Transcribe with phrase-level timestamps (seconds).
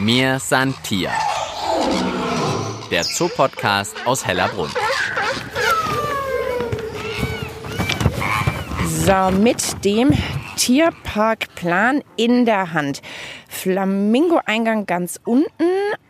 [0.00, 1.10] Mir san Tier.
[2.90, 4.70] Der Zoopodcast aus Hellerbrunn.
[8.88, 10.12] So, mit dem
[10.56, 13.02] Tierparkplan in der Hand.
[13.48, 15.68] Flamingo-Eingang ganz unten,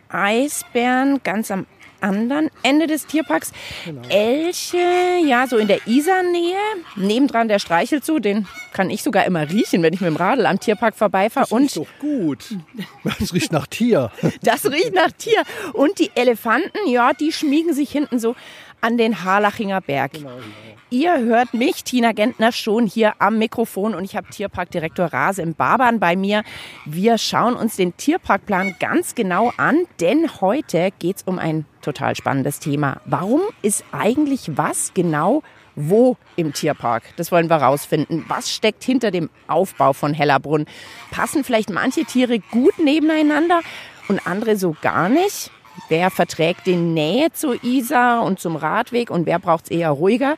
[0.09, 1.67] Eisbären ganz am
[2.01, 3.53] anderen Ende des Tierparks.
[3.85, 4.03] Genau.
[4.09, 4.79] Elche,
[5.25, 6.57] ja, so in der Isar-Nähe.
[6.97, 10.61] Nebendran der Streichelzoo, den kann ich sogar immer riechen, wenn ich mit dem Radl am
[10.61, 11.47] Tierpark vorbeifahre.
[11.49, 12.57] Das riecht doch gut.
[13.05, 14.11] Das riecht nach Tier.
[14.43, 15.43] Das riecht nach Tier.
[15.73, 18.35] Und die Elefanten, ja, die schmiegen sich hinten so
[18.81, 20.13] an den Harlachinger Berg.
[20.13, 20.71] Genau, genau.
[20.93, 25.55] Ihr hört mich, Tina Gentner, schon hier am Mikrofon und ich habe Tierparkdirektor Rase im
[25.55, 26.43] Barbahn bei mir.
[26.85, 32.17] Wir schauen uns den Tierparkplan ganz genau an, denn heute geht es um ein total
[32.17, 33.01] spannendes Thema.
[33.05, 35.45] Warum ist eigentlich was genau
[35.77, 37.05] wo im Tierpark?
[37.17, 38.25] Das wollen wir rausfinden.
[38.27, 40.67] Was steckt hinter dem Aufbau von Hellerbrunn?
[41.13, 43.61] Passen vielleicht manche Tiere gut nebeneinander
[44.09, 45.53] und andere so gar nicht?
[45.89, 50.37] Wer verträgt die Nähe zur Isar und zum Radweg und wer braucht es eher ruhiger?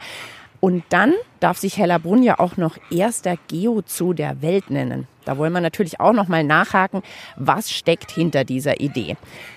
[0.61, 5.09] Und dann darf sich Hellerbrunn ja auch noch erster Geozoo der Welt nennen.
[5.25, 7.03] Da wollen wir natürlich auch noch mal nachhaken,
[7.37, 9.17] was steckt hinter dieser Idee.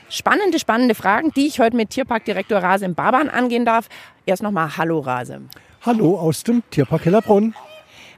[0.10, 3.88] Spannende, spannende Fragen, die ich heute mit Tierparkdirektor Rase im Barban angehen darf.
[4.26, 5.42] Erst noch mal Hallo Rase.
[5.86, 7.54] Hallo aus dem Tierpark Hellerbrunn.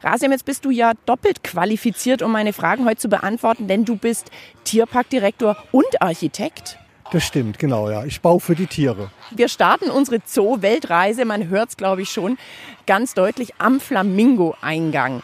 [0.02, 3.97] Rasim, jetzt bist du ja doppelt qualifiziert, um meine Fragen heute zu beantworten, denn du
[3.97, 4.31] bist
[4.63, 6.77] Tierparkdirektor und Architekt.
[7.11, 8.03] Das stimmt, genau, ja.
[8.03, 9.09] Ich baue für die Tiere.
[9.31, 12.38] Wir starten unsere Zoo-Weltreise, man hört es, glaube ich, schon
[12.86, 15.22] ganz deutlich am Flamingo-Eingang.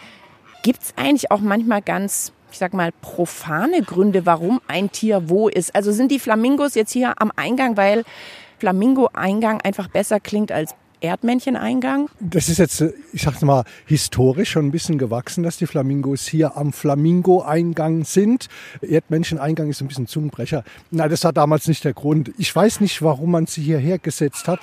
[0.64, 5.50] Gibt es eigentlich auch manchmal ganz, ich sag mal, profane Gründe, warum ein Tier wo
[5.50, 5.76] ist?
[5.76, 8.06] Also sind die Flamingos jetzt hier am Eingang, weil
[8.60, 12.10] Flamingo-Eingang einfach besser klingt als Erdmänncheneingang?
[12.22, 16.56] Das ist jetzt, ich sag mal, historisch schon ein bisschen gewachsen, dass die Flamingos hier
[16.56, 18.48] am Flamingo-Eingang sind.
[18.82, 20.64] Erdmännchen-Eingang ist ein bisschen Zungenbrecher.
[20.92, 22.32] Nein, das war damals nicht der Grund.
[22.38, 24.60] Ich weiß nicht, warum man sie hierher gesetzt hat.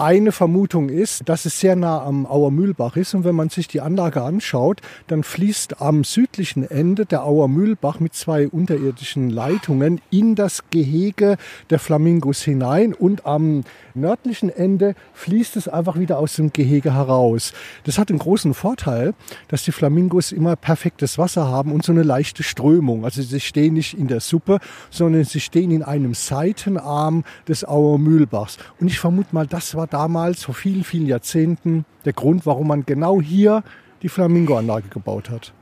[0.00, 3.68] Eine Vermutung ist, dass es sehr nah am Auer Mühlbach ist und wenn man sich
[3.68, 10.00] die Anlage anschaut, dann fließt am südlichen Ende der Auer Mühlbach mit zwei unterirdischen Leitungen
[10.08, 11.36] in das Gehege
[11.68, 17.52] der Flamingos hinein und am nördlichen Ende fließt es einfach wieder aus dem Gehege heraus.
[17.84, 19.12] Das hat einen großen Vorteil,
[19.48, 23.04] dass die Flamingos immer perfektes Wasser haben und so eine leichte Strömung.
[23.04, 27.98] Also sie stehen nicht in der Suppe, sondern sie stehen in einem Seitenarm des Auer
[27.98, 28.56] Mühlbachs.
[28.80, 32.86] Und ich vermute mal, das war damals vor vielen, vielen Jahrzehnten der Grund, warum man
[32.86, 33.62] genau hier
[34.02, 35.52] die Flamingo-Anlage gebaut hat.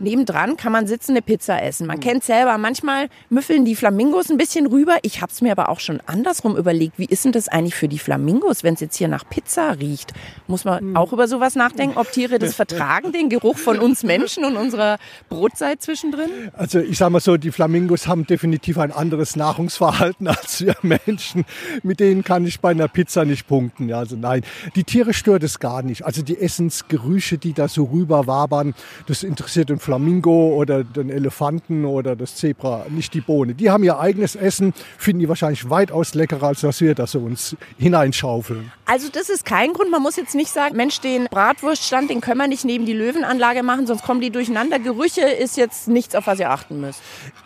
[0.00, 1.86] Nebendran kann man sitzende Pizza essen.
[1.86, 2.02] Man mhm.
[2.02, 4.98] kennt selber, manchmal müffeln die Flamingos ein bisschen rüber.
[5.02, 6.98] Ich habe es mir aber auch schon andersrum überlegt.
[6.98, 10.12] Wie ist denn das eigentlich für die Flamingos, wenn es jetzt hier nach Pizza riecht?
[10.46, 10.96] Muss man mhm.
[10.96, 14.98] auch über sowas nachdenken, ob Tiere das vertragen, den Geruch von uns Menschen und unserer
[15.28, 16.30] Brotzeit zwischendrin?
[16.54, 21.44] Also ich sage mal so, die Flamingos haben definitiv ein anderes Nahrungsverhalten als wir Menschen.
[21.82, 23.88] Mit denen kann ich bei einer Pizza nicht punkten.
[23.88, 24.42] Ja, also nein,
[24.74, 26.04] die Tiere stört es gar nicht.
[26.04, 28.74] Also die Essensgerüche, die da so rüber wabern,
[29.06, 33.54] das interessiert den Flamingo oder den Elefanten oder das Zebra, nicht die Bohne.
[33.54, 37.56] Die haben ihr eigenes Essen, finden die wahrscheinlich weitaus leckerer, als dass wir das uns
[37.76, 38.70] hineinschaufeln.
[38.86, 39.90] Also das ist kein Grund.
[39.90, 43.64] Man muss jetzt nicht sagen, Mensch, den Bratwurststand, den können wir nicht neben die Löwenanlage
[43.64, 44.78] machen, sonst kommen die durcheinander.
[44.78, 47.00] Gerüche ist jetzt nichts, auf was ihr achten müsst.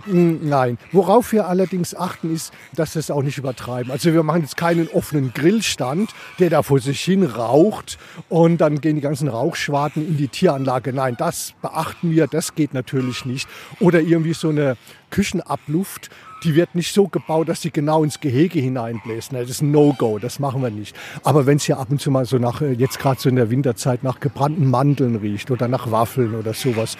[0.04, 0.76] Mm, nein.
[0.92, 3.90] Worauf wir allerdings achten, ist, dass wir es auch nicht übertreiben.
[3.90, 8.82] Also wir machen jetzt keinen offenen Grillstand, der da vor sich hin raucht und dann
[8.82, 10.92] gehen die ganzen Rauchschwarten in die Tieranlage.
[10.92, 13.48] Nein, das beachten wir das geht natürlich nicht.
[13.80, 14.76] Oder irgendwie so eine
[15.10, 16.10] Küchenabluft,
[16.44, 19.32] die wird nicht so gebaut, dass sie genau ins Gehege hineinbläst.
[19.32, 20.94] Das ist ein No-Go, das machen wir nicht.
[21.22, 23.50] Aber wenn es hier ab und zu mal so nach, jetzt gerade so in der
[23.50, 26.96] Winterzeit, nach gebrannten Mandeln riecht oder nach Waffeln oder sowas,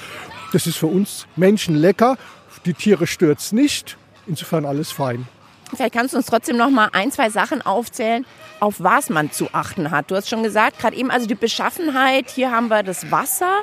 [0.53, 2.17] das ist für uns Menschen lecker.
[2.65, 3.97] Die Tiere stört nicht.
[4.27, 5.27] Insofern alles fein.
[5.71, 8.25] Vielleicht kannst du uns trotzdem noch mal ein, zwei Sachen aufzählen,
[8.61, 10.11] auf was man zu achten hat.
[10.11, 12.31] Du hast schon gesagt, gerade eben also die Beschaffenheit.
[12.31, 13.63] Hier haben wir das Wasser,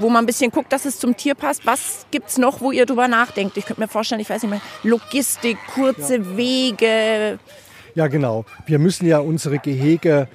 [0.00, 1.66] wo man ein bisschen guckt, dass es zum Tier passt.
[1.66, 3.56] Was gibt es noch, wo ihr drüber nachdenkt?
[3.56, 6.36] Ich könnte mir vorstellen, ich weiß nicht mehr, Logistik, kurze ja.
[6.36, 7.38] Wege.
[7.94, 8.44] Ja, genau.
[8.66, 10.28] Wir müssen ja unsere Gehege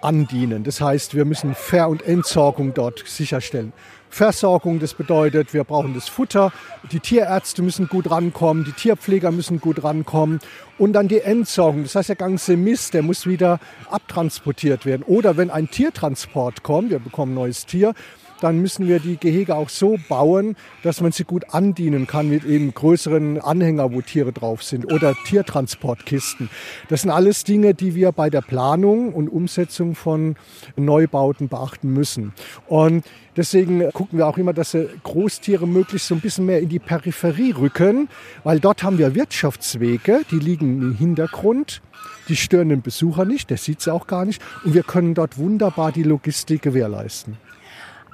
[0.00, 0.64] andienen.
[0.64, 3.72] Das heißt, wir müssen Ver- und Entsorgung dort sicherstellen.
[4.10, 6.52] Versorgung, das bedeutet, wir brauchen das Futter,
[6.90, 10.40] die Tierärzte müssen gut rankommen, die Tierpfleger müssen gut rankommen
[10.78, 11.84] und dann die Entsorgung.
[11.84, 15.04] Das heißt, der ganze Mist, der muss wieder abtransportiert werden.
[15.04, 17.94] Oder wenn ein Tiertransport kommt, wir bekommen ein neues Tier,
[18.40, 22.44] dann müssen wir die Gehege auch so bauen, dass man sie gut andienen kann mit
[22.44, 26.50] eben größeren Anhänger, wo Tiere drauf sind oder Tiertransportkisten.
[26.88, 30.36] Das sind alles Dinge, die wir bei der Planung und Umsetzung von
[30.76, 32.32] Neubauten beachten müssen.
[32.66, 33.04] Und
[33.36, 37.52] Deswegen gucken wir auch immer, dass Großtiere möglichst so ein bisschen mehr in die Peripherie
[37.52, 38.08] rücken,
[38.42, 41.80] weil dort haben wir Wirtschaftswege, die liegen im Hintergrund.
[42.28, 44.42] Die stören den Besucher nicht, der sieht sie auch gar nicht.
[44.64, 47.36] Und wir können dort wunderbar die Logistik gewährleisten.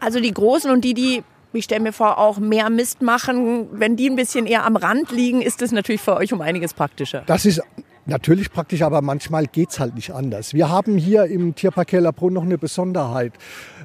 [0.00, 1.22] Also die Großen und die, die
[1.52, 5.10] ich stelle mir vor, auch mehr Mist machen, wenn die ein bisschen eher am Rand
[5.10, 7.22] liegen, ist das natürlich für euch um einiges praktischer.
[7.26, 7.62] Das ist
[8.04, 10.54] natürlich praktisch, aber manchmal geht es halt nicht anders.
[10.54, 13.32] Wir haben hier im Tierpark Hellerbrunn noch eine Besonderheit.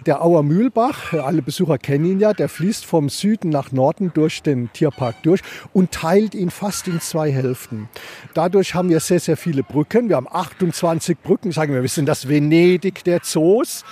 [0.08, 4.42] Der Auer Mühlbach, alle Besucher kennen ihn ja, der fließt vom Süden nach Norden durch
[4.42, 5.42] den Tierpark durch
[5.74, 7.88] und teilt ihn fast in zwei Hälften.
[8.34, 10.10] Dadurch haben wir sehr, sehr viele Brücken.
[10.10, 11.52] Wir haben 28 Brücken.
[11.52, 13.86] Sagen wir, wir sind das Venedig der Zoos.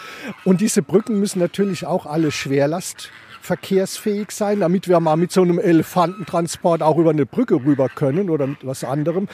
[0.46, 5.42] Und diese Brücken müssen natürlich auch alle Schwerlast verkehrsfähig sein, damit wir mal mit so
[5.42, 9.28] einem Elefantentransport auch über eine Brücke rüber können oder mit was anderem.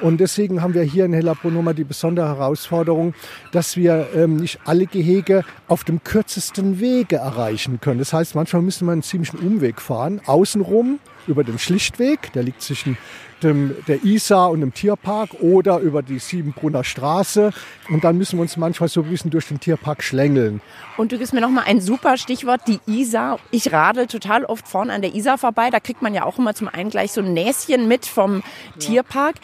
[0.00, 3.14] Und deswegen haben wir hier in Hellerbrunn nochmal die besondere Herausforderung,
[3.52, 7.98] dass wir ähm, nicht alle Gehege auf dem kürzesten Wege erreichen können.
[7.98, 12.62] Das heißt, manchmal müssen wir einen ziemlichen Umweg fahren, außenrum über den Schlichtweg, der liegt
[12.62, 12.96] zwischen
[13.42, 17.52] dem, der Isar und dem Tierpark oder über die Siebenbrunner Straße.
[17.88, 20.60] Und dann müssen wir uns manchmal so ein bisschen durch den Tierpark schlängeln.
[20.96, 23.38] Und du gibst mir noch mal ein super Stichwort, die Isar.
[23.50, 25.70] Ich radel total oft vorne an der Isar vorbei.
[25.70, 28.42] Da kriegt man ja auch immer zum einen gleich so ein Näschen mit vom ja.
[28.78, 29.36] Tierpark.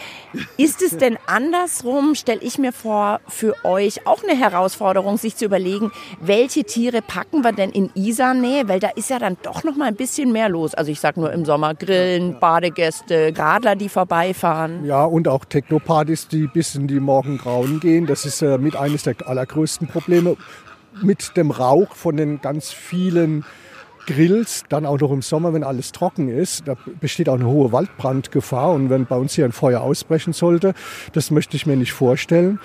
[0.58, 5.46] Ist es denn andersrum, stelle ich mir vor, für euch auch eine Herausforderung, sich zu
[5.46, 8.68] überlegen, welche Tiere packen wir denn in Isar-Nähe?
[8.68, 10.74] Weil da ist ja dann doch noch mal ein bisschen mehr los.
[10.74, 14.84] Also ich sage nur im Sommer Grillen, Badegäste, Radler, die vorbeifahren.
[14.84, 18.06] Ja, und auch Technopartys, die bis in die Morgengrauen gehen.
[18.06, 20.36] Das ist äh, mit eines der allergrößten Probleme.
[21.02, 23.44] Mit dem Rauch von den ganz vielen
[24.06, 27.72] Grills, dann auch noch im Sommer, wenn alles trocken ist, da besteht auch eine hohe
[27.72, 28.72] Waldbrandgefahr.
[28.72, 30.74] Und wenn bei uns hier ein Feuer ausbrechen sollte,
[31.12, 32.60] das möchte ich mir nicht vorstellen.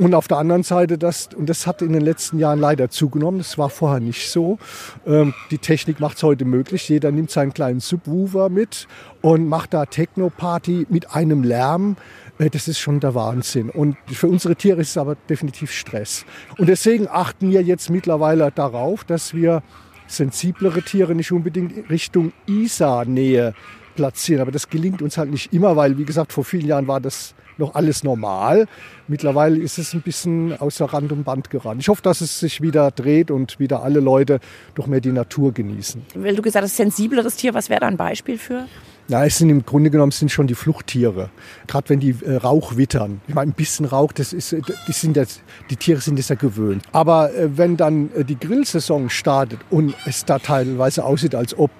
[0.00, 3.36] Und auf der anderen Seite, das, und das hat in den letzten Jahren leider zugenommen,
[3.36, 4.58] das war vorher nicht so.
[5.06, 6.88] Ähm, die Technik macht es heute möglich.
[6.88, 8.88] Jeder nimmt seinen kleinen Subwoofer mit
[9.20, 11.96] und macht da Techno-Party mit einem Lärm.
[12.38, 13.68] Äh, das ist schon der Wahnsinn.
[13.68, 16.24] Und für unsere Tiere ist es aber definitiv Stress.
[16.56, 19.62] Und deswegen achten wir jetzt mittlerweile darauf, dass wir
[20.06, 23.52] sensiblere Tiere nicht unbedingt Richtung Isar-Nähe
[24.00, 24.40] platzieren.
[24.40, 27.34] Aber das gelingt uns halt nicht immer, weil, wie gesagt, vor vielen Jahren war das
[27.58, 28.66] noch alles normal.
[29.08, 31.82] Mittlerweile ist es ein bisschen außer Rand und Band gerannt.
[31.82, 34.40] Ich hoffe, dass es sich wieder dreht und wieder alle Leute
[34.74, 36.00] doch mehr die Natur genießen.
[36.14, 38.66] Weil du gesagt hast, sensibleres Tier, was wäre da ein Beispiel für?
[39.08, 41.28] Ja, es sind im Grunde genommen sind schon die Fluchttiere.
[41.66, 43.20] Gerade wenn die äh, Rauch wittern.
[43.28, 46.30] Ich meine, ein bisschen Rauch, das ist, äh, die, sind das, die Tiere sind das
[46.30, 46.84] ja gewöhnt.
[46.92, 51.70] Aber äh, wenn dann äh, die Grillsaison startet und es da teilweise aussieht, als ob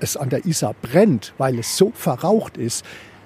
[0.00, 2.84] es an der Isar brennt, weil es so verraucht ist,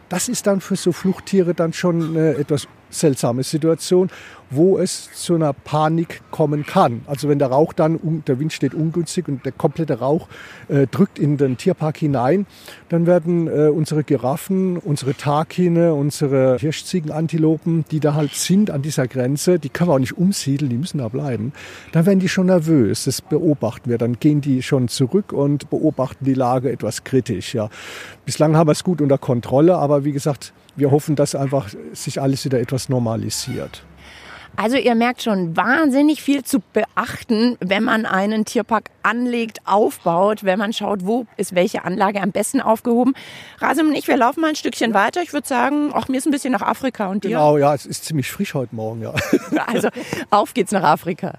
[0.08, 4.10] das ist dann für so Fluchttiere dann schon eine etwas seltsame Situation
[4.56, 7.02] wo es zu einer Panik kommen kann.
[7.06, 10.28] Also wenn der Rauch dann, der Wind steht ungünstig und der komplette Rauch
[10.68, 12.46] äh, drückt in den Tierpark hinein,
[12.88, 19.08] dann werden äh, unsere Giraffen, unsere Takine, unsere Hirschziegenantilopen, die da halt sind an dieser
[19.08, 21.52] Grenze, die können wir auch nicht umsiedeln, die müssen da bleiben,
[21.92, 23.04] dann werden die schon nervös.
[23.04, 23.98] Das beobachten wir.
[23.98, 27.54] Dann gehen die schon zurück und beobachten die Lage etwas kritisch.
[27.54, 27.70] Ja.
[28.24, 32.20] Bislang haben wir es gut unter Kontrolle, aber wie gesagt, wir hoffen, dass einfach sich
[32.20, 33.84] alles wieder etwas normalisiert.
[34.56, 40.60] Also ihr merkt schon wahnsinnig viel zu beachten, wenn man einen Tierpark anlegt, aufbaut, wenn
[40.60, 43.14] man schaut, wo ist welche Anlage am besten aufgehoben.
[43.58, 45.22] Rasim und ich, wir laufen mal ein Stückchen weiter.
[45.22, 47.30] Ich würde sagen, auch mir ist ein bisschen nach Afrika und dir.
[47.30, 49.12] Genau, ja, es ist ziemlich frisch heute Morgen, ja.
[49.66, 49.88] Also
[50.30, 51.38] auf geht's nach Afrika.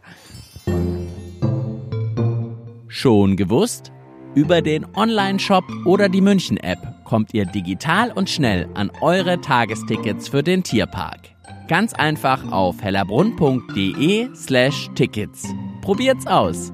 [2.87, 3.91] Schon gewusst?
[4.33, 10.43] Über den Online-Shop oder die München-App kommt ihr digital und schnell an eure Tagestickets für
[10.43, 11.19] den Tierpark.
[11.67, 15.47] Ganz einfach auf hellerbrunn.de slash Tickets.
[15.81, 16.73] Probiert's aus!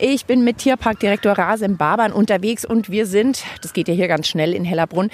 [0.00, 4.28] Ich bin mit Tierparkdirektor Rasim Baban unterwegs und wir sind, das geht ja hier ganz
[4.28, 5.10] schnell in Hellerbrunn,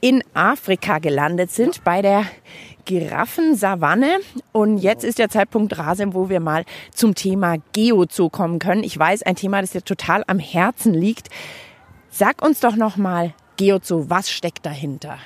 [0.00, 2.24] in Afrika gelandet, sind bei der
[2.84, 4.18] Giraffensavanne.
[4.52, 8.84] Und jetzt ist der Zeitpunkt, Rasim, wo wir mal zum Thema Geozoo kommen können.
[8.84, 11.28] Ich weiß, ein Thema, das dir total am Herzen liegt.
[12.10, 15.18] Sag uns doch noch mal, Geozoo, was steckt dahinter?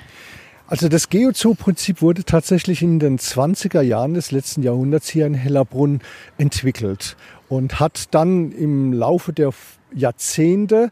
[0.69, 6.01] Also das Geozoo-Prinzip wurde tatsächlich in den 20er Jahren des letzten Jahrhunderts hier in Hellerbrunn
[6.37, 7.15] entwickelt
[7.47, 9.51] und hat dann im Laufe der
[9.93, 10.91] Jahrzehnte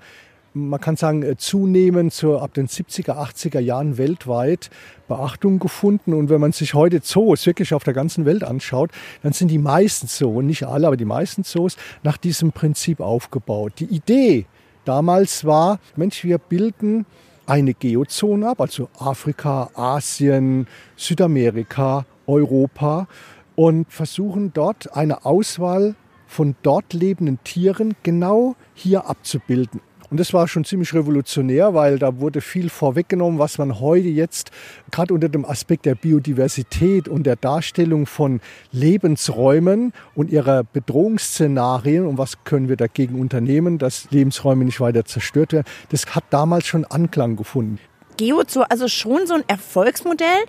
[0.56, 4.70] man kann sagen, äh, zunehmend so ab den 70er, 80er Jahren weltweit
[5.08, 6.14] Beachtung gefunden.
[6.14, 9.58] Und wenn man sich heute Zoos wirklich auf der ganzen Welt anschaut, dann sind die
[9.58, 13.74] meisten Zoos, nicht alle, aber die meisten Zoos nach diesem Prinzip aufgebaut.
[13.80, 14.46] Die Idee
[14.86, 17.06] damals war, Mensch, wir bilden
[17.46, 23.08] eine Geozone ab, also Afrika, Asien, Südamerika, Europa
[23.56, 25.96] und versuchen dort eine Auswahl
[26.28, 29.80] von dort lebenden Tieren genau hier abzubilden.
[30.10, 34.52] Und das war schon ziemlich revolutionär, weil da wurde viel vorweggenommen, was man heute jetzt
[34.92, 42.18] gerade unter dem Aspekt der Biodiversität und der Darstellung von Lebensräumen und ihrer Bedrohungsszenarien und
[42.18, 46.86] was können wir dagegen unternehmen, dass Lebensräume nicht weiter zerstört werden, das hat damals schon
[46.86, 47.80] Anklang gefunden.
[48.18, 50.46] Geozoo, also schon so ein Erfolgsmodell.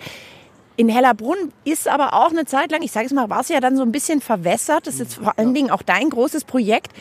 [0.79, 3.59] In Hellerbrunn ist aber auch eine Zeit lang, ich sage es mal, war es ja
[3.59, 4.85] dann so ein bisschen verwässert.
[4.85, 6.91] Das ist vor allen Dingen auch dein großes Projekt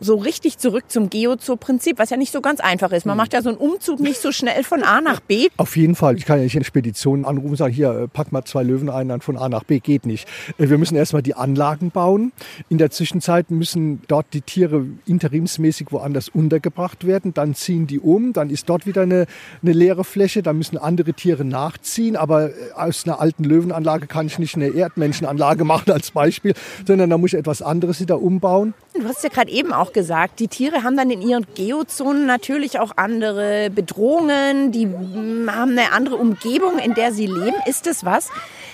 [0.00, 3.06] so richtig zurück zum Geozoo-Prinzip, was ja nicht so ganz einfach ist.
[3.06, 3.18] Man hm.
[3.18, 5.48] macht ja so einen Umzug nicht so schnell von A nach B.
[5.56, 6.16] Auf jeden Fall.
[6.16, 8.90] Ich kann ja nicht in Speditionen anrufen und sagen, hier, äh, pack mal zwei Löwen
[8.90, 9.80] ein, dann von A nach B.
[9.80, 10.28] Geht nicht.
[10.58, 12.32] Äh, wir müssen erstmal die Anlagen bauen.
[12.68, 17.34] In der Zwischenzeit müssen dort die Tiere interimsmäßig woanders untergebracht werden.
[17.34, 18.32] Dann ziehen die um.
[18.32, 19.26] Dann ist dort wieder eine,
[19.62, 20.42] eine leere Fläche.
[20.42, 22.16] Dann müssen andere Tiere nachziehen.
[22.16, 26.54] Aber äh, aus einer alten Löwenanlage kann ich nicht eine Erdmenschenanlage machen als Beispiel,
[26.86, 28.74] sondern da muss ich etwas anderes wieder umbauen.
[28.96, 32.78] Du hast ja gerade eben auch gesagt, die Tiere haben dann in ihren Geozonen natürlich
[32.78, 37.56] auch andere Bedrohungen, die haben eine andere Umgebung, in der sie leben.
[37.66, 38.30] Ist das was,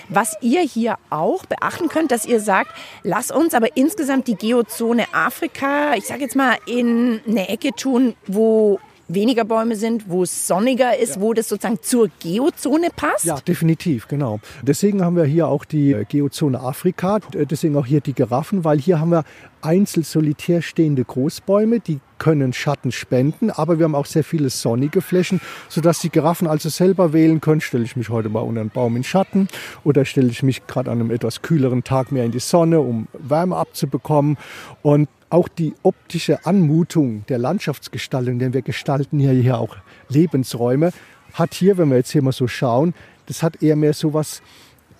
[0.09, 2.69] was ihr hier auch beachten könnt, dass ihr sagt,
[3.01, 8.13] lass uns aber insgesamt die Geozone Afrika, ich sage jetzt mal, in eine Ecke tun,
[8.27, 11.21] wo weniger Bäume sind, wo es sonniger ist, ja.
[11.21, 13.25] wo das sozusagen zur Geozone passt?
[13.25, 14.39] Ja, definitiv, genau.
[14.61, 18.63] Deswegen haben wir hier auch die äh, Geozone Afrika, äh, deswegen auch hier die Giraffen,
[18.63, 19.23] weil hier haben wir
[19.63, 25.01] einzeln solitär stehende Großbäume, die können Schatten spenden, aber wir haben auch sehr viele sonnige
[25.01, 28.69] Flächen, sodass die Giraffen also selber wählen können, stelle ich mich heute mal unter einen
[28.69, 29.47] Baum in Schatten
[29.83, 33.07] oder stelle ich mich gerade an einem etwas kühleren Tag mehr in die Sonne, um
[33.13, 34.37] Wärme abzubekommen.
[34.81, 39.77] Und auch die optische Anmutung der Landschaftsgestaltung, denn wir gestalten hier, hier auch
[40.09, 40.91] Lebensräume,
[41.33, 42.93] hat hier, wenn wir jetzt hier mal so schauen,
[43.27, 44.41] das hat eher mehr so was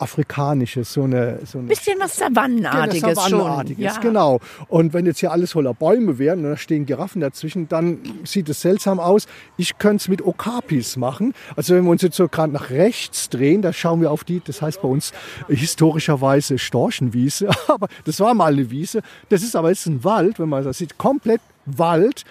[0.01, 4.01] Afrikanisches, so eine, so eine bisschen was Savannenartiges, genau, Savannenartiges schon.
[4.01, 4.39] Genau.
[4.67, 8.49] Und wenn jetzt hier alles voller Bäume wären und da stehen Giraffen dazwischen, dann sieht
[8.49, 9.27] es seltsam aus.
[9.57, 11.33] Ich könnte es mit Okapis machen.
[11.55, 14.41] Also wenn wir uns jetzt so gerade nach rechts drehen, da schauen wir auf die,
[14.43, 15.13] das heißt bei uns
[15.47, 19.01] historischerweise Storchenwiese, aber das war mal eine Wiese.
[19.29, 22.25] Das ist aber jetzt ein Wald, wenn man das sieht, komplett Wald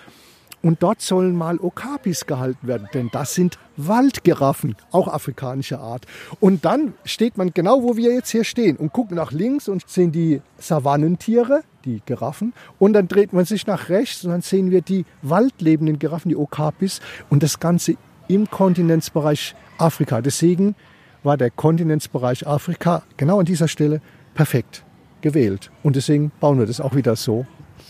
[0.62, 6.06] und dort sollen mal Okapis gehalten werden, denn das sind Waldgiraffen, auch afrikanischer Art.
[6.38, 9.88] Und dann steht man genau, wo wir jetzt hier stehen und guckt nach links und
[9.88, 12.52] sehen die Savannentiere, die Giraffen.
[12.78, 16.36] Und dann dreht man sich nach rechts und dann sehen wir die waldlebenden Giraffen, die
[16.36, 17.00] Okapis.
[17.30, 17.96] Und das Ganze
[18.28, 20.20] im Kontinentsbereich Afrika.
[20.20, 20.74] Deswegen
[21.22, 24.00] war der Kontinentsbereich Afrika genau an dieser Stelle
[24.34, 24.84] perfekt
[25.20, 25.70] gewählt.
[25.82, 27.46] Und deswegen bauen wir das auch wieder so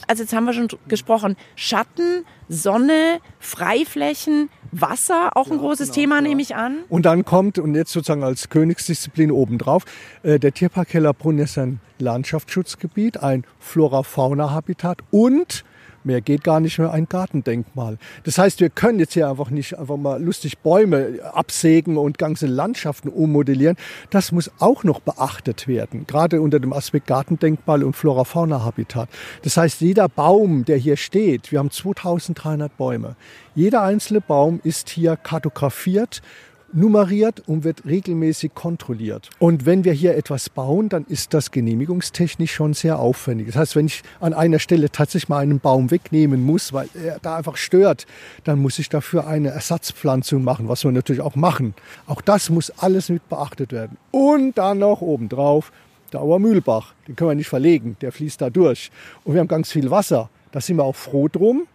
[0.06, 5.94] also jetzt haben wir schon gesprochen, Schatten, Sonne, Freiflächen, Wasser, auch ein ja, großes genau,
[5.94, 6.20] Thema, ja.
[6.22, 6.78] nehme ich an.
[6.88, 9.84] Und dann kommt, und jetzt sozusagen als Königsdisziplin obendrauf,
[10.22, 15.64] äh, der Tierpark Hellerbrunn ist ein Landschaftsschutzgebiet, ein Flora-Fauna-Habitat und
[16.02, 17.98] Mehr geht gar nicht mehr ein Gartendenkmal.
[18.24, 22.46] Das heißt, wir können jetzt hier einfach nicht einfach mal lustig Bäume absägen und ganze
[22.46, 23.76] Landschaften ummodellieren.
[24.08, 29.08] Das muss auch noch beachtet werden, gerade unter dem Aspekt Gartendenkmal und Flora-Fauna-Habitat.
[29.42, 33.16] Das heißt, jeder Baum, der hier steht, wir haben 2300 Bäume,
[33.54, 36.22] jeder einzelne Baum ist hier kartografiert
[36.72, 39.30] nummeriert und wird regelmäßig kontrolliert.
[39.38, 43.48] Und wenn wir hier etwas bauen, dann ist das genehmigungstechnisch schon sehr aufwendig.
[43.48, 47.18] Das heißt, wenn ich an einer Stelle tatsächlich mal einen Baum wegnehmen muss, weil er
[47.20, 48.06] da einfach stört,
[48.44, 51.74] dann muss ich dafür eine Ersatzpflanzung machen, was wir natürlich auch machen.
[52.06, 53.96] Auch das muss alles mit beachtet werden.
[54.10, 55.72] Und dann noch obendrauf
[56.12, 56.94] der Auermühlbach.
[57.06, 58.90] Den können wir nicht verlegen, der fließt da durch.
[59.24, 60.30] Und wir haben ganz viel Wasser.
[60.52, 61.66] Da sind wir auch froh drum.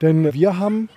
[0.00, 0.88] Denn wir haben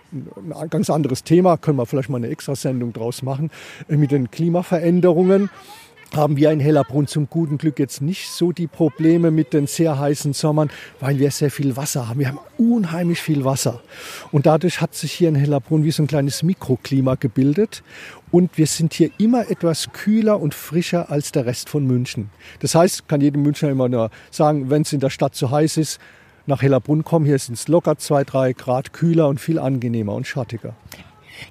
[0.53, 3.51] ein ganz anderes Thema, können wir vielleicht mal eine Extrasendung draus machen,
[3.89, 5.50] äh, mit den Klimaveränderungen
[6.15, 9.98] haben wir in Hellerbrunn zum guten Glück jetzt nicht so die Probleme mit den sehr
[9.98, 10.69] heißen Sommern,
[11.00, 12.19] weil wir sehr viel Wasser haben.
[12.19, 13.81] Wir haben unheimlich viel Wasser.
[14.31, 17.83] Und dadurch hat sich hier in Hellerbrunn wie so ein kleines Mikroklima gebildet.
[18.31, 22.29] Und wir sind hier immer etwas kühler und frischer als der Rest von München.
[22.60, 25.77] Das heißt, kann jedem Münchner immer nur sagen, wenn es in der Stadt zu heiß
[25.77, 26.00] ist,
[26.45, 27.25] nach Hellerbrunn kommen.
[27.25, 30.75] Hier sind es locker zwei, drei Grad kühler und viel angenehmer und schattiger.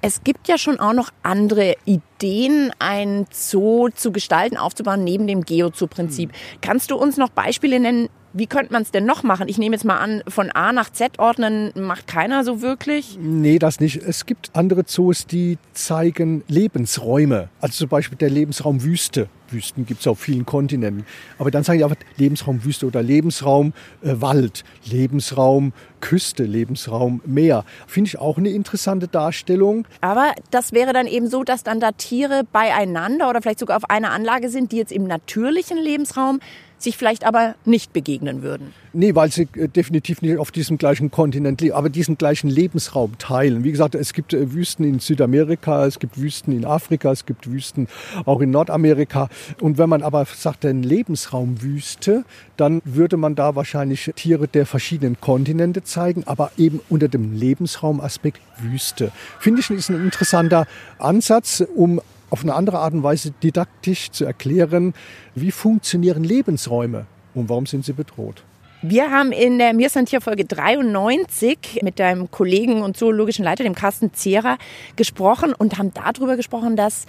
[0.01, 5.41] Es gibt ja schon auch noch andere Ideen, ein Zoo zu gestalten, aufzubauen, neben dem
[5.41, 6.31] Geozoo-Prinzip.
[6.31, 6.37] Hm.
[6.61, 9.47] Kannst du uns noch Beispiele nennen, Wie könnte man es denn noch machen?
[9.47, 13.15] Ich nehme jetzt mal an, von A nach Z ordnen macht keiner so wirklich.
[13.21, 13.97] Nee, das nicht.
[13.97, 17.49] Es gibt andere Zoos, die zeigen Lebensräume.
[17.61, 19.29] Also zum Beispiel der Lebensraum Wüste.
[19.53, 21.05] Wüsten gibt es auf vielen Kontinenten.
[21.37, 27.63] Aber dann sagen die einfach Lebensraum Wüste oder Lebensraum äh, Wald, Lebensraum Küste, Lebensraum Meer.
[27.87, 29.87] Finde ich auch eine interessante Darstellung.
[30.01, 33.89] Aber das wäre dann eben so, dass dann da Tiere beieinander oder vielleicht sogar auf
[33.89, 36.39] einer Anlage sind, die jetzt im natürlichen Lebensraum
[36.83, 38.73] sich vielleicht aber nicht begegnen würden.
[38.93, 43.17] Nee, weil sie äh, definitiv nicht auf diesem gleichen Kontinent leben, aber diesen gleichen Lebensraum
[43.17, 43.63] teilen.
[43.63, 47.49] Wie gesagt, es gibt äh, Wüsten in Südamerika, es gibt Wüsten in Afrika, es gibt
[47.49, 47.87] Wüsten
[48.25, 49.29] auch in Nordamerika.
[49.59, 52.23] Und wenn man aber sagt, ein Lebensraum Wüste,
[52.57, 58.41] dann würde man da wahrscheinlich Tiere der verschiedenen Kontinente zeigen, aber eben unter dem Lebensraumaspekt
[58.59, 59.11] Wüste.
[59.39, 60.67] Finde ich, ist ein interessanter
[60.99, 62.01] Ansatz, um
[62.33, 64.95] auf eine andere Art und Weise didaktisch zu erklären,
[65.35, 68.43] wie funktionieren Lebensräume und warum sind sie bedroht.
[68.81, 73.63] Wir haben in der Mir sind hier Folge 93 mit deinem Kollegen und zoologischen Leiter,
[73.63, 74.57] dem Carsten Zehrer,
[74.95, 77.05] gesprochen und haben darüber gesprochen, dass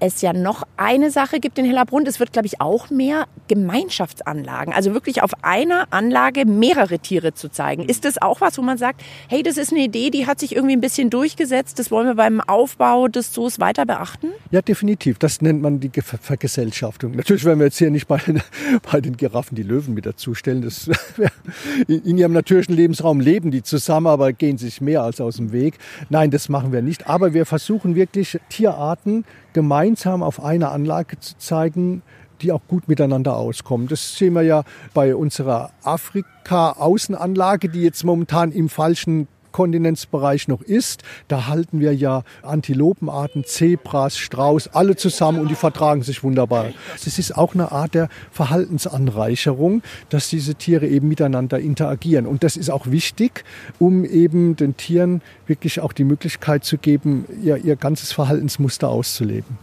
[0.00, 2.06] es ja noch eine Sache gibt in Hellerbrunn.
[2.06, 4.72] Es wird, glaube ich, auch mehr Gemeinschaftsanlagen.
[4.72, 7.84] Also wirklich auf einer Anlage mehrere Tiere zu zeigen.
[7.84, 10.56] Ist das auch was, wo man sagt, hey, das ist eine Idee, die hat sich
[10.56, 11.78] irgendwie ein bisschen durchgesetzt.
[11.78, 14.28] Das wollen wir beim Aufbau des Zoos weiter beachten?
[14.50, 15.18] Ja, definitiv.
[15.18, 17.12] Das nennt man die Vergesellschaftung.
[17.12, 18.42] Natürlich werden wir jetzt hier nicht bei den,
[18.90, 20.62] bei den Giraffen die Löwen mit dazustellen.
[20.62, 20.90] Das,
[21.86, 25.74] in ihrem natürlichen Lebensraum leben die zusammen, aber gehen sich mehr als aus dem Weg.
[26.08, 27.06] Nein, das machen wir nicht.
[27.06, 32.02] Aber wir versuchen wirklich Tierarten gemeinsam auf einer Anlage zu zeigen,
[32.42, 33.88] die auch gut miteinander auskommen.
[33.88, 34.64] Das sehen wir ja
[34.94, 41.02] bei unserer Afrika-Außenanlage, die jetzt momentan im falschen Kontinentsbereich noch ist.
[41.28, 46.66] Da halten wir ja Antilopenarten, Zebras, Strauß, alle zusammen und die vertragen sich wunderbar.
[46.94, 52.26] Es ist auch eine Art der Verhaltensanreicherung, dass diese Tiere eben miteinander interagieren.
[52.26, 53.44] Und das ist auch wichtig,
[53.78, 59.58] um eben den Tieren wirklich auch die Möglichkeit zu geben, ihr, ihr ganzes Verhaltensmuster auszuleben.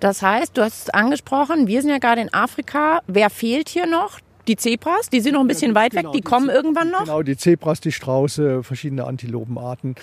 [0.00, 3.00] Das heißt, du hast es angesprochen, wir sind ja gerade in Afrika.
[3.06, 4.18] Wer fehlt hier noch?
[4.50, 7.04] Die Zebras, die sind noch ein bisschen weit genau, weg, die, die kommen irgendwann noch?
[7.04, 9.94] Genau, die Zebras, die Strauße, verschiedene Antilopenarten.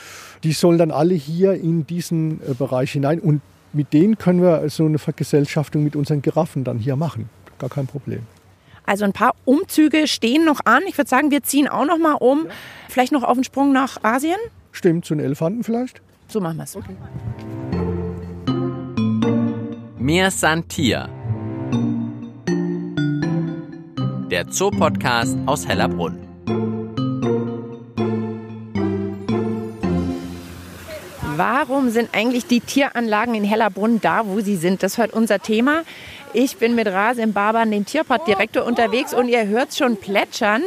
[0.41, 3.19] Die sollen dann alle hier in diesen äh, Bereich hinein.
[3.19, 3.41] Und
[3.73, 7.27] mit denen können wir so eine Vergesellschaftung mit unseren Giraffen dann hier machen.
[7.59, 8.21] Gar kein Problem.
[8.85, 10.83] Also ein paar Umzüge stehen noch an.
[10.87, 12.45] Ich würde sagen, wir ziehen auch noch mal um.
[12.45, 12.51] Ja.
[12.87, 14.39] Vielleicht noch auf den Sprung nach Asien?
[14.71, 16.01] Stimmt, zu den Elefanten vielleicht.
[16.29, 16.73] So machen wir es.
[16.73, 16.95] Okay.
[19.97, 21.09] Mir Santier
[24.37, 26.15] der Zoopodcast aus Hellerbrunn.
[31.35, 34.83] Warum sind eigentlich die Tieranlagen in Hellerbrunn da, wo sie sind?
[34.83, 35.81] Das hört unser Thema.
[36.33, 40.61] Ich bin mit Rasim Baban, dem Tierparkdirektor, unterwegs und ihr hört schon plätschern.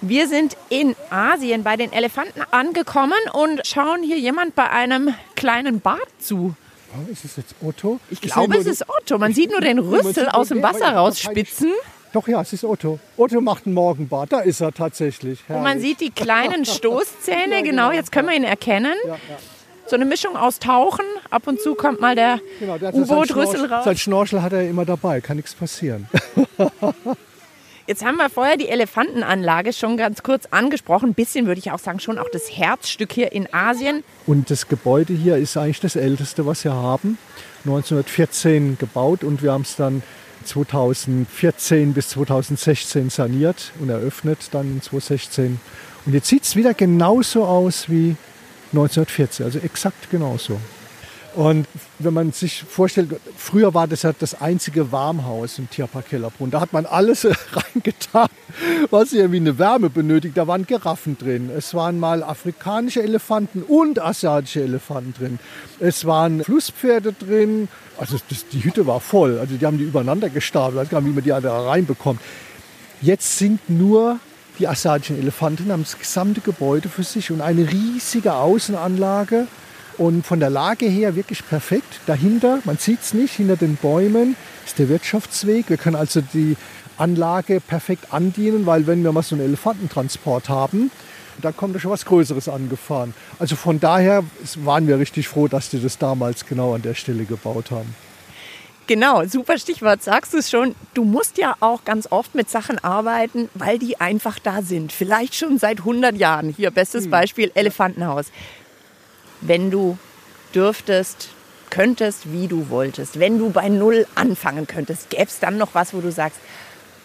[0.00, 5.80] Wir sind in Asien bei den Elefanten angekommen und schauen hier jemand bei einem kleinen
[5.80, 6.54] Bad zu.
[6.94, 7.98] Oh, ist es jetzt Otto?
[8.10, 9.18] Ich, ich glaube, es ist Otto.
[9.18, 11.72] Man sieht nur den Rüssel aus dem Wasser rausspitzen.
[12.12, 12.98] Doch ja, es ist Otto.
[13.16, 15.40] Otto macht ein Morgenbad, da ist er tatsächlich.
[15.46, 15.56] Herrlich.
[15.56, 18.94] Und man sieht die kleinen Stoßzähne, ja, genau, jetzt können wir ihn erkennen.
[19.04, 19.18] Ja, ja.
[19.86, 23.84] So eine Mischung aus Tauchen, ab und zu kommt mal der genau, U-Boot-Rüssel raus.
[23.84, 26.08] Sein Schnorchel hat er immer dabei, kann nichts passieren.
[27.86, 31.10] Jetzt haben wir vorher die Elefantenanlage schon ganz kurz angesprochen.
[31.10, 34.04] Ein bisschen würde ich auch sagen, schon auch das Herzstück hier in Asien.
[34.26, 37.16] Und das Gebäude hier ist eigentlich das älteste, was wir haben.
[37.64, 40.02] 1914 gebaut und wir haben es dann
[40.48, 45.60] 2014 bis 2016 saniert und eröffnet, dann in 2016.
[46.06, 48.16] Und jetzt sieht es wieder genauso aus wie
[48.72, 50.58] 1914, also exakt genauso.
[51.34, 51.66] Und
[51.98, 56.50] wenn man sich vorstellt, früher war das ja das einzige Warmhaus im Tierpark Hellerbrunn.
[56.50, 58.28] Da hat man alles reingetan,
[58.90, 60.36] was irgendwie eine Wärme benötigt.
[60.36, 61.50] Da waren Giraffen drin.
[61.56, 65.38] Es waren mal afrikanische Elefanten und asiatische Elefanten drin.
[65.80, 67.68] Es waren Flusspferde drin.
[67.98, 69.38] Also das, die Hütte war voll.
[69.38, 70.90] Also die haben die übereinander gestapelt.
[70.90, 72.20] Ich wie man die da reinbekommt.
[73.00, 74.18] Jetzt sind nur
[74.58, 79.46] die asiatischen Elefanten, haben das gesamte Gebäude für sich und eine riesige Außenanlage
[79.98, 82.00] und von der Lage her wirklich perfekt.
[82.06, 85.68] Dahinter, man sieht es nicht, hinter den Bäumen ist der Wirtschaftsweg.
[85.68, 86.56] Wir können also die
[86.96, 90.90] Anlage perfekt andienen, weil wenn wir mal so einen Elefantentransport haben,
[91.42, 93.14] da kommt da schon was Größeres angefahren.
[93.38, 94.24] Also von daher
[94.56, 97.94] waren wir richtig froh, dass die das damals genau an der Stelle gebaut haben.
[98.88, 100.74] Genau, super Stichwort, sagst du es schon.
[100.94, 104.92] Du musst ja auch ganz oft mit Sachen arbeiten, weil die einfach da sind.
[104.92, 106.54] Vielleicht schon seit 100 Jahren.
[106.56, 107.10] Hier, bestes hm.
[107.10, 108.32] Beispiel, Elefantenhaus
[109.40, 109.98] wenn du
[110.54, 111.30] dürftest,
[111.70, 115.92] könntest, wie du wolltest, wenn du bei Null anfangen könntest, gäbe es dann noch was,
[115.94, 116.38] wo du sagst,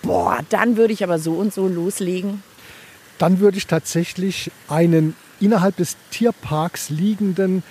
[0.02, 2.44] boah, dann würde ich aber so und so loslegen?
[3.18, 7.64] Dann würde ich tatsächlich einen innerhalb des Tierparks liegenden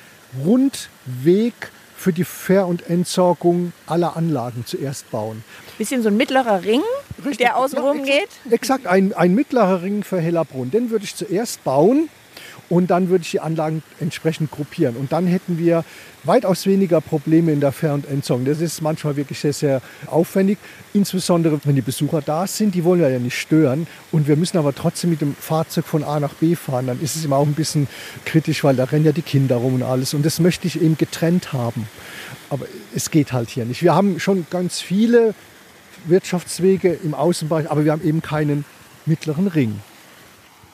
[0.45, 1.55] Rundweg
[1.97, 5.45] für die Ver- und Entsorgung aller Anlagen zuerst bauen.
[5.79, 6.83] Bisschen so ein mittlerer Ring,
[7.19, 7.39] Richtig.
[7.39, 8.29] der außenrum ja, geht?
[8.51, 10.71] Exakt, ein, ein mittlerer Ring für Hellerbrunn.
[10.71, 12.09] Den würde ich zuerst bauen
[12.73, 14.97] und dann würde ich die Anlagen entsprechend gruppieren.
[14.97, 15.85] Und dann hätten wir
[16.25, 18.47] weitaus weniger Probleme in der Ver- und Entsorgung.
[18.47, 20.57] Das ist manchmal wirklich sehr, sehr aufwendig.
[20.95, 23.87] Insbesondere, wenn die Besucher da sind, die wollen wir ja nicht stören.
[24.11, 26.87] Und wir müssen aber trotzdem mit dem Fahrzeug von A nach B fahren.
[26.87, 27.89] Dann ist es immer auch ein bisschen
[28.25, 30.15] kritisch, weil da rennen ja die Kinder rum und alles.
[30.15, 31.87] Und das möchte ich eben getrennt haben.
[32.49, 33.83] Aber es geht halt hier nicht.
[33.83, 35.35] Wir haben schon ganz viele
[36.07, 38.65] Wirtschaftswege im Außenbereich, aber wir haben eben keinen
[39.05, 39.79] mittleren Ring.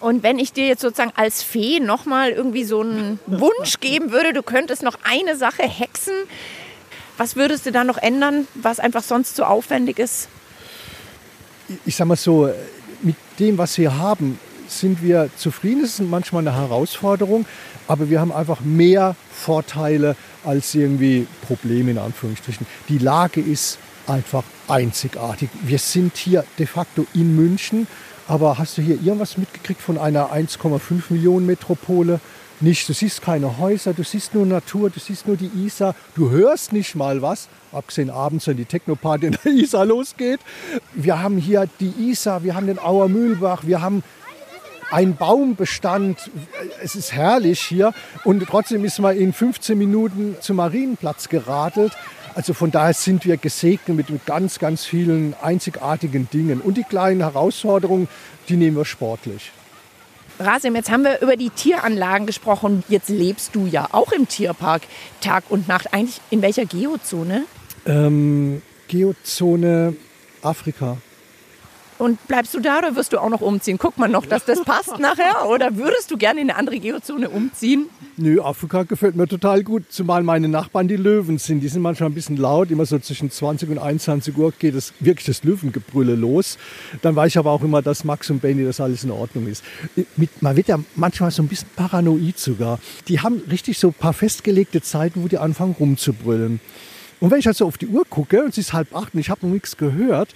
[0.01, 4.33] Und wenn ich dir jetzt sozusagen als Fee nochmal irgendwie so einen Wunsch geben würde,
[4.33, 6.15] du könntest noch eine Sache hexen,
[7.17, 10.29] was würdest du da noch ändern, was einfach sonst zu aufwendig ist?
[11.85, 12.49] Ich sag mal so,
[13.03, 15.83] mit dem, was wir haben, sind wir zufrieden.
[15.83, 17.45] Es ist manchmal eine Herausforderung,
[17.89, 22.67] aber wir haben einfach mehr Vorteile als irgendwie Probleme in Anführungsstrichen.
[22.89, 25.51] Die Lage ist einfach einzigartig.
[25.63, 27.87] Wir sind hier de facto in München
[28.29, 32.21] aber hast du hier irgendwas mitgekriegt von einer 1,5 Millionen Metropole?
[32.61, 32.89] Nicht.
[32.89, 35.95] Du siehst keine Häuser, du siehst nur Natur, du siehst nur die Isar.
[36.15, 40.41] Du hörst nicht mal was, abgesehen abends, wenn die Technoparty in der Isar losgeht.
[40.93, 44.03] Wir haben hier die Isar, wir haben den Auer Mühlbach, wir haben
[44.91, 46.31] einen Baumbestand.
[46.83, 47.95] Es ist herrlich hier.
[48.25, 51.93] Und trotzdem ist man in 15 Minuten zum Marienplatz geradelt.
[52.35, 56.61] Also von daher sind wir gesegnet mit ganz, ganz vielen einzigartigen Dingen.
[56.61, 58.09] Und die kleinen Herausforderungen,
[58.49, 59.53] die nehmen wir sportlich.
[60.39, 62.85] Rasim, jetzt haben wir über die Tieranlagen gesprochen.
[62.89, 64.83] Jetzt lebst du ja auch im Tierpark
[65.21, 65.93] Tag und Nacht.
[65.93, 67.45] Eigentlich in welcher Geozone?
[67.87, 69.97] Ähm, Geozone
[70.43, 70.99] Afrika.
[71.99, 73.77] Und bleibst du da oder wirst du auch noch umziehen?
[73.77, 75.49] Guck mal noch, dass das passt nachher.
[75.49, 77.87] Oder würdest du gerne in eine andere Geozone umziehen?
[78.17, 79.85] Nö, Afrika gefällt mir total gut.
[79.89, 81.61] Zumal meine Nachbarn die Löwen sind.
[81.61, 82.71] Die sind manchmal ein bisschen laut.
[82.71, 86.57] Immer so zwischen 20 und 21 Uhr geht es wirklich das Löwengebrülle los.
[87.03, 89.65] Dann weiß ich aber auch immer, dass Max und Benny, das alles in Ordnung ist.
[90.41, 92.79] man wird ja manchmal so ein bisschen paranoid sogar.
[93.09, 96.61] Die haben richtig so ein paar festgelegte Zeiten, wo die anfangen rumzubrüllen.
[97.21, 99.31] Und wenn ich also auf die Uhr gucke und es ist halb acht und ich
[99.31, 100.35] habe noch nichts gehört,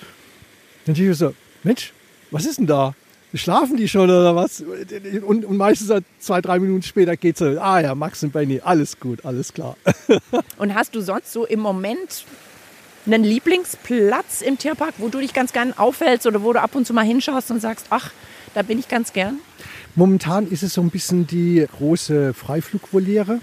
[0.85, 1.92] dann denke ich so, Mensch,
[2.31, 2.94] was ist denn da?
[3.35, 4.62] Schlafen die schon oder was?
[5.27, 9.01] Und, und meistens zwei, drei Minuten später geht es, ah ja, Max und Benny, alles
[9.01, 9.77] gut, alles klar.
[10.59, 12.27] Und hast du sonst so im Moment
[13.07, 16.87] einen Lieblingsplatz im Tierpark, wo du dich ganz gern aufhältst oder wo du ab und
[16.87, 18.11] zu mal hinschaust und sagst, ach,
[18.55, 19.38] da bin ich ganz gern?
[19.94, 23.40] Momentan ist es so ein bisschen die große Freiflugvoliere.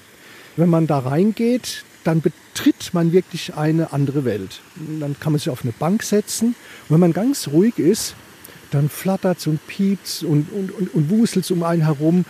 [0.56, 2.22] Wenn man da reingeht, dann
[2.60, 4.60] betritt man wirklich eine andere Welt.
[5.00, 6.48] Dann kann man sich auf eine Bank setzen.
[6.48, 8.16] Und wenn man ganz ruhig ist,
[8.72, 12.26] dann flattert und piept und, und, und, und wuselt es um einen herum.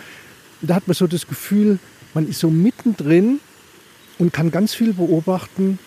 [0.62, 1.80] Da hat man so das Gefühl,
[2.14, 3.40] man ist so mittendrin
[4.18, 5.80] und kann ganz viel beobachten.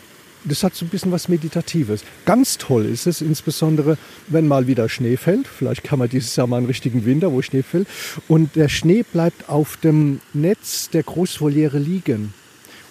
[0.43, 2.03] Das hat so ein bisschen was Meditatives.
[2.25, 5.47] Ganz toll ist es, insbesondere wenn mal wieder Schnee fällt.
[5.47, 7.87] Vielleicht kann man dieses Jahr mal einen richtigen Winter, wo Schnee fällt.
[8.27, 12.33] Und der Schnee bleibt auf dem Netz der Großvoliere liegen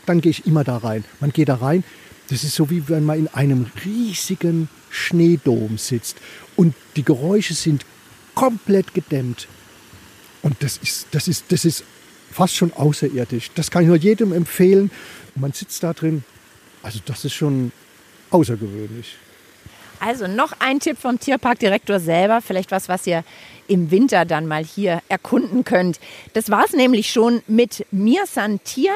[0.06, 1.04] dann gehe ich immer da rein.
[1.20, 1.84] Man geht da rein,
[2.28, 6.16] das ist so wie wenn man in einem riesigen Schneedom sitzt
[6.56, 7.84] und die Geräusche sind
[8.34, 9.48] komplett gedämmt.
[10.42, 11.84] Und das ist, das ist, das ist
[12.30, 13.50] fast schon außerirdisch.
[13.54, 14.90] Das kann ich nur jedem empfehlen.
[15.34, 16.24] Man sitzt da drin.
[16.82, 17.72] Also das ist schon
[18.30, 19.16] außergewöhnlich.
[20.00, 23.22] Also noch ein Tipp vom Tierparkdirektor selber, vielleicht was, was ihr
[23.68, 26.00] im Winter dann mal hier erkunden könnt.
[26.32, 28.24] Das war es nämlich schon mit Mir
[28.64, 28.92] Tier.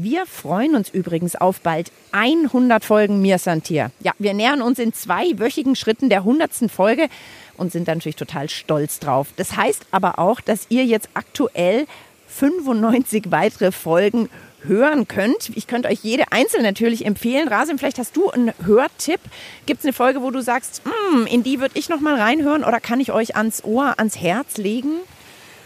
[0.00, 3.90] Wir freuen uns übrigens auf bald 100 Folgen Mir Santier.
[3.98, 6.70] Ja, wir nähern uns in zweiwöchigen Schritten der 100.
[6.70, 7.08] Folge
[7.56, 9.26] und sind natürlich total stolz drauf.
[9.34, 11.88] Das heißt aber auch, dass ihr jetzt aktuell
[12.28, 14.28] 95 weitere Folgen
[14.62, 15.50] hören könnt.
[15.56, 17.48] Ich könnte euch jede einzelne natürlich empfehlen.
[17.48, 19.20] Rasim, vielleicht hast du einen Hörtipp.
[19.66, 22.62] Gibt es eine Folge, wo du sagst, mm, in die würde ich noch mal reinhören
[22.62, 24.92] oder kann ich euch ans Ohr, ans Herz legen?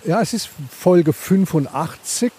[0.06, 2.32] Ja, es ist Folge 85.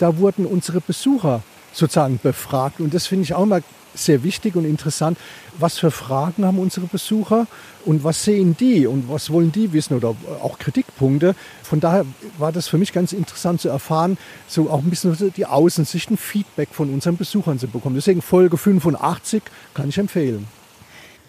[0.00, 2.80] Da wurden unsere Besucher sozusagen befragt.
[2.80, 3.62] Und das finde ich auch mal
[3.94, 5.18] sehr wichtig und interessant.
[5.58, 7.46] Was für Fragen haben unsere Besucher
[7.84, 11.34] und was sehen die und was wollen die wissen oder auch Kritikpunkte.
[11.62, 12.06] Von daher
[12.38, 14.16] war das für mich ganz interessant zu erfahren,
[14.48, 17.96] so auch ein bisschen die Außensicht, ein Feedback von unseren Besuchern zu bekommen.
[17.96, 19.42] Deswegen Folge 85
[19.74, 20.46] kann ich empfehlen.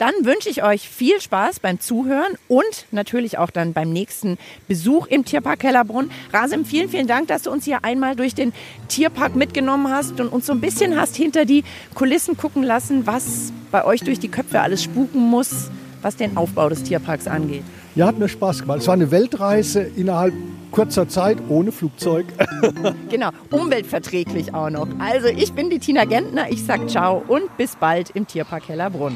[0.01, 5.05] Dann wünsche ich euch viel Spaß beim Zuhören und natürlich auch dann beim nächsten Besuch
[5.05, 6.09] im Tierpark Hellerbrunn.
[6.33, 8.51] Rasim, vielen, vielen Dank, dass du uns hier einmal durch den
[8.87, 13.53] Tierpark mitgenommen hast und uns so ein bisschen hast hinter die Kulissen gucken lassen, was
[13.69, 15.69] bei euch durch die Köpfe alles spuken muss,
[16.01, 17.61] was den Aufbau des Tierparks angeht.
[17.93, 18.79] Ja, hat mir Spaß gemacht.
[18.79, 20.33] Es war eine Weltreise innerhalb
[20.71, 22.25] kurzer Zeit ohne Flugzeug.
[23.11, 24.87] genau, umweltverträglich auch noch.
[24.97, 29.15] Also ich bin die Tina Gentner, ich sag ciao und bis bald im Tierpark Hellerbrunn.